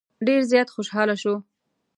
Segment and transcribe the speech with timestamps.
[0.27, 1.35] ډېر زیات خوشاله شو.